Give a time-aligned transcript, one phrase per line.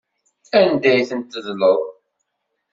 [0.59, 1.79] Anda ay ten-tedleḍ?